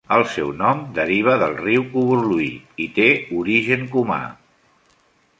[0.13, 2.47] El seu nom deriva del riu Covurlui
[2.85, 3.05] i té
[3.41, 4.17] origen cumà.